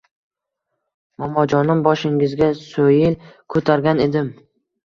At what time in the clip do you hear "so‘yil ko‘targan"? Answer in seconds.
2.63-4.03